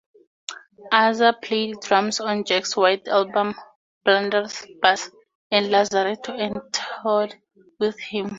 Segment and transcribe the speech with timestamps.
[0.91, 3.53] Azar played drums on Jack White's albums
[4.03, 5.11] "Blunderbuss"
[5.51, 7.35] and "Lazaretto" and toured
[7.79, 8.29] with him.